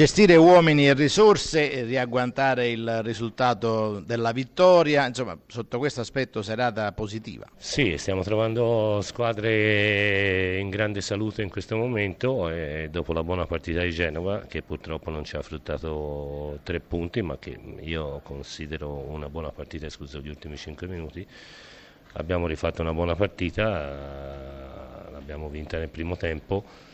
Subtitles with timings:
[0.00, 7.44] Gestire uomini e risorse, riagguantare il risultato della vittoria, insomma sotto questo aspetto serata positiva.
[7.58, 12.50] Sì, stiamo trovando squadre in grande salute in questo momento
[12.88, 17.36] dopo la buona partita di Genova che purtroppo non ci ha fruttato tre punti ma
[17.36, 21.26] che io considero una buona partita escluso gli ultimi cinque minuti,
[22.14, 26.88] abbiamo rifatto una buona partita, l'abbiamo vinta nel primo tempo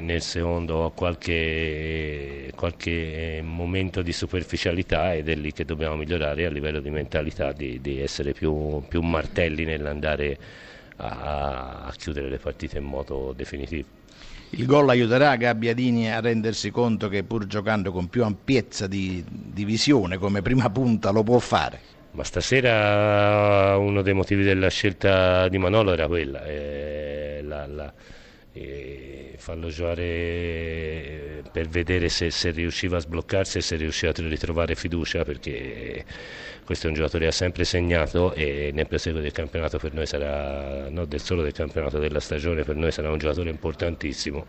[0.00, 6.80] nel secondo qualche, qualche, momento di superficialità ed è lì che dobbiamo migliorare a livello
[6.80, 10.38] di mentalità, di, di essere più, più, martelli nell'andare
[10.96, 14.00] a, a chiudere le partite in modo definitivo.
[14.50, 19.64] Il gol aiuterà Gabbiadini a rendersi conto che pur giocando con più ampiezza di, di
[19.64, 21.80] visione come prima punta lo può fare.
[22.10, 27.92] Ma stasera uno dei motivi della scelta di Manolo era quella, eh, la, la,
[28.52, 34.74] eh, farlo giocare per vedere se, se, riusciva a sbloccarsi e se riusciva a ritrovare
[34.74, 36.04] fiducia perché
[36.64, 40.06] questo è un giocatore che ha sempre segnato e nel proseguo del campionato per noi
[40.06, 44.46] sarà, non del solo del campionato della stagione, per noi sarà un giocatore importantissimo.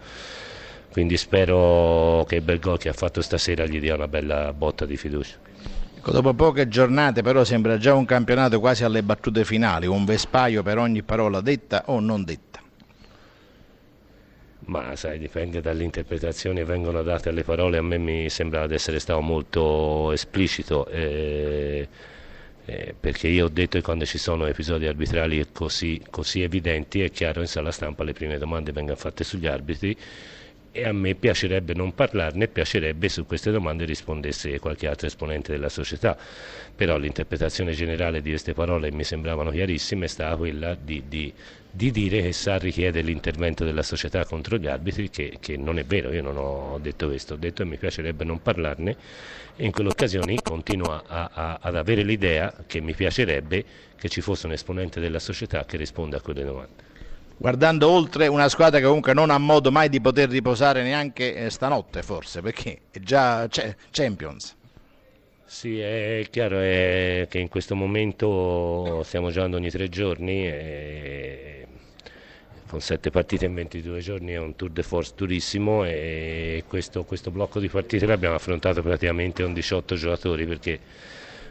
[0.92, 4.86] Quindi spero che il bel gol che ha fatto stasera gli dia una bella botta
[4.86, 5.38] di fiducia.
[5.98, 10.62] Ecco, dopo poche giornate però sembra già un campionato quasi alle battute finali, un vespaio
[10.62, 12.63] per ogni parola detta o non detta
[14.66, 19.00] ma sai, dipende dall'interpretazione che vengono date alle parole, a me mi sembra di essere
[19.00, 20.88] stato molto esplicito.
[20.88, 21.88] Eh,
[22.66, 27.12] eh, perché io ho detto che quando ci sono episodi arbitrali così, così evidenti è
[27.12, 29.98] chiaro in sala stampa le prime domande vengono fatte sugli arbitri
[30.76, 35.70] e a me piacerebbe non parlarne, piacerebbe su queste domande rispondesse qualche altro esponente della
[35.70, 36.18] società,
[36.76, 41.32] però l'interpretazione generale di queste parole mi sembravano chiarissime è stata quella di, di,
[41.70, 45.86] di dire che Sarri chiede l'intervento della società contro gli arbitri, che, che, non è
[45.86, 48.98] vero, io non ho detto questo, ho detto che mi piacerebbe non parlarne
[49.56, 53.64] e in quelle occasioni continuo a, a, ad avere l'idea che mi piacerebbe
[53.96, 56.92] che ci fosse un esponente della società che risponda a quelle domande
[57.38, 61.50] guardando oltre una squadra che comunque non ha modo mai di poter riposare neanche eh,
[61.50, 63.48] stanotte forse perché è già
[63.92, 64.56] Champions.
[65.46, 71.68] Sì, è chiaro è che in questo momento stiamo giocando ogni tre giorni e
[72.68, 77.30] con sette partite in 22 giorni è un tour de force durissimo e questo, questo
[77.30, 80.80] blocco di partite l'abbiamo affrontato praticamente con 18 giocatori perché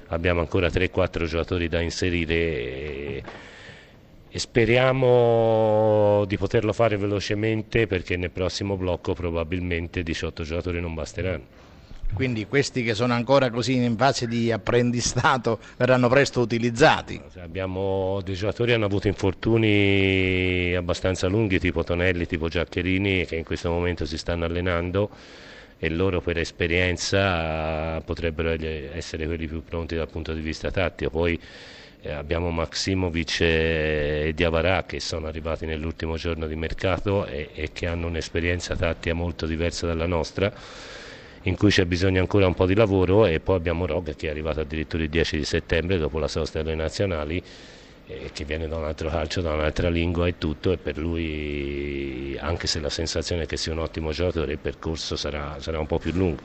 [0.09, 3.23] abbiamo ancora 3-4 giocatori da inserire
[4.35, 11.61] e, speriamo di poterlo fare velocemente perché nel prossimo blocco probabilmente 18 giocatori non basteranno.
[12.15, 17.21] Quindi questi che sono ancora così in fase di apprendistato verranno presto utilizzati?
[17.41, 23.45] Abbiamo, dei giocatori che hanno avuto infortuni abbastanza lunghi tipo Tonelli, tipo Giaccherini che in
[23.45, 25.11] questo momento si stanno allenando
[25.79, 28.51] e loro per esperienza potrebbero
[28.95, 31.11] essere quelli più pronti dal punto di vista tattico.
[31.11, 31.41] Poi
[32.11, 38.07] abbiamo Maximovic e Diavarà che sono arrivati nell'ultimo giorno di mercato e, e che hanno
[38.09, 40.53] un'esperienza tattica molto diversa dalla nostra
[41.43, 44.31] in cui c'è bisogno ancora un po' di lavoro e poi abbiamo Rog che è
[44.31, 47.37] arrivato addirittura il 10 di settembre dopo la sosta delle nazionali.
[47.39, 47.45] eh,
[48.33, 52.67] che viene da un altro calcio, da un'altra lingua e tutto e per lui anche
[52.67, 55.99] se la sensazione è che sia un ottimo giocatore il percorso sarà, sarà un po'
[55.99, 56.43] più lungo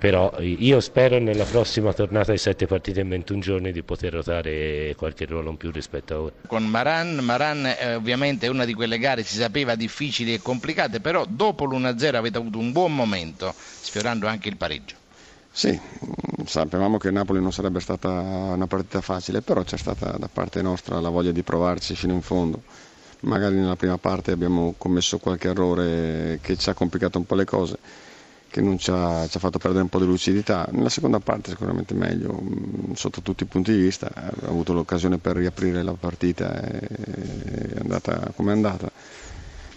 [0.00, 4.94] però io spero nella prossima tornata di sette partite in 21 giorni di poter ruotare
[4.96, 6.32] qualche ruolo in più rispetto a ora.
[6.46, 11.00] Con Maran, Maran eh, ovviamente è una di quelle gare si sapeva difficili e complicate,
[11.00, 14.96] però dopo l'1-0 avete avuto un buon momento, sfiorando anche il pareggio.
[15.50, 15.78] Sì,
[16.50, 20.98] sapevamo che Napoli non sarebbe stata una partita facile, però c'è stata da parte nostra
[20.98, 22.62] la voglia di provarci fino in fondo.
[23.20, 27.44] Magari nella prima parte abbiamo commesso qualche errore che ci ha complicato un po' le
[27.44, 27.78] cose
[28.48, 30.66] che non ci ha, ci ha, fatto perdere un po' di lucidità.
[30.72, 35.18] Nella seconda parte sicuramente meglio, mm, sotto tutti i punti di vista, ha avuto l'occasione
[35.18, 38.90] per riaprire la partita, è andata come è andata.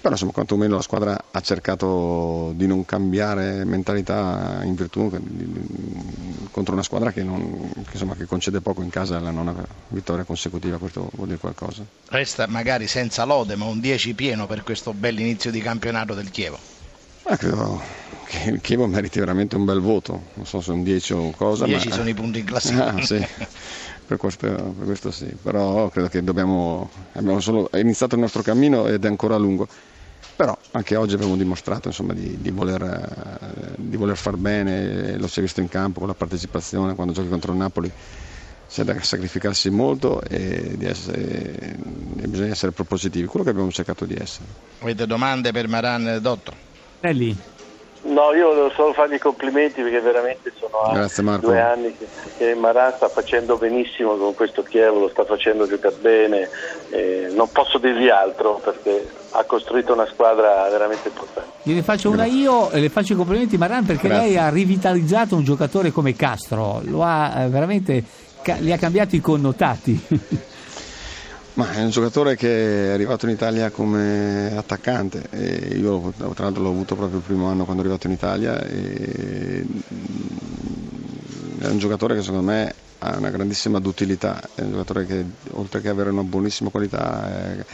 [0.03, 5.09] Però insomma quantomeno la squadra ha cercato di non cambiare mentalità in virtù
[6.52, 9.55] contro una squadra che, non, che, insomma, che concede poco in casa alla nona
[9.88, 11.85] vittoria consecutiva, questo vuol dire qualcosa.
[12.09, 16.59] Resta magari senza lode ma un 10 pieno per questo bell'inizio di campionato del Chievo.
[17.26, 17.82] Ma credo
[18.26, 21.64] che il Chievo meriti veramente un bel voto, non so se un 10 o cosa.
[21.64, 21.96] 10 ma...
[21.96, 22.94] sono i punti in classifica.
[22.94, 23.26] Ah, sì.
[24.06, 28.85] per, questo, per, questo, sì, però credo che dobbiamo, abbiamo solo iniziato il nostro cammino
[28.88, 29.66] ed è ancora lungo.
[30.43, 35.40] Però anche oggi abbiamo dimostrato insomma, di, di, voler, di, voler, far bene, lo si
[35.40, 37.90] è visto in campo con la partecipazione, quando giochi contro il Napoli
[38.67, 41.78] c'è da sacrificarsi molto e, essere,
[42.19, 44.43] e bisogna essere propositivi, quello che abbiamo cercato di essere.
[44.79, 46.53] Avete domande per Maran Dotto?
[46.99, 47.37] Nelly,
[48.03, 52.05] No, io volevo solo fargli i complimenti perché veramente sono Grazie, due anni che,
[52.38, 56.50] che Maran sta facendo benissimo con questo Chievo, lo sta facendo giocare bene,
[56.90, 61.50] eh, non posso dirgli altro perché ha costruito una squadra veramente importante.
[61.64, 64.28] Gliene faccio una io e le faccio i complimenti Maran perché Grazie.
[64.28, 68.03] lei ha rivitalizzato un giocatore come Castro, lo ha eh, veramente,
[68.41, 70.08] ca- gli ha cambiato i connotati.
[71.55, 76.64] Ma è un giocatore che è arrivato in Italia come attaccante e io tra l'altro
[76.64, 79.61] l'ho avuto proprio il primo anno quando è arrivato in Italia mm,
[81.59, 85.79] è un giocatore che secondo me ha una grandissima dutilità, è un giocatore che oltre
[85.82, 87.66] che avere una buonissima qualità è-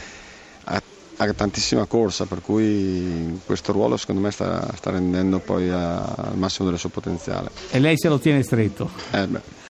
[0.64, 0.82] ha,
[1.16, 6.36] ha tantissima corsa per cui questo ruolo secondo me sta, sta rendendo poi a- al
[6.36, 7.50] massimo del suo potenziale.
[7.70, 8.90] e lei se lo tiene stretto.
[9.12, 9.58] Eh beh.